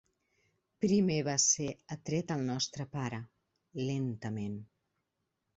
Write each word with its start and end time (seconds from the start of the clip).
Primer 0.85 1.17
va 1.27 1.35
ser 1.43 1.67
atret 1.97 2.33
el 2.37 2.43
nostre 2.49 2.89
pare, 2.97 3.21
lentament. 3.83 4.61